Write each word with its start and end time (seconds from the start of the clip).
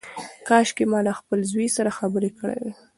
کاشکي 0.47 0.85
ما 0.91 0.99
له 1.05 1.11
خپل 1.19 1.39
زوی 1.51 1.67
سره 1.75 1.95
خبرې 1.99 2.29
کړې 2.37 2.57
وای. 2.61 2.73